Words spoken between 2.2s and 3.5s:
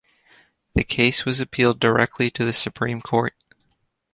to the Supreme Court.